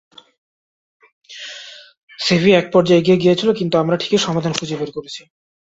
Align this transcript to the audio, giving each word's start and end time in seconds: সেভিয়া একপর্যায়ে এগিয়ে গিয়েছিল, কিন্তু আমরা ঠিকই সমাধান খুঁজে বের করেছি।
সেভিয়া 2.19 2.57
একপর্যায়ে 2.59 2.99
এগিয়ে 2.99 3.21
গিয়েছিল, 3.23 3.49
কিন্তু 3.59 3.75
আমরা 3.77 3.95
ঠিকই 3.97 4.21
সমাধান 4.27 4.53
খুঁজে 4.59 4.75
বের 4.79 4.91
করেছি। 4.97 5.21